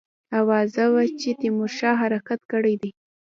آوازه 0.39 0.83
وه 0.93 1.03
چې 1.19 1.29
تیمورشاه 1.41 1.99
حرکت 2.01 2.39
کړی 2.51 2.75
دی. 2.81 2.91